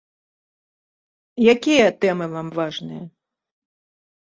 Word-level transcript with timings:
Якія 1.53 1.85
тэмы 2.07 2.25
вам 2.33 2.47
важныя? 2.59 3.03